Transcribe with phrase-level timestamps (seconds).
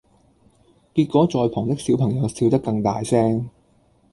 [0.95, 3.47] 結果在旁的小朋友笑得更大聲！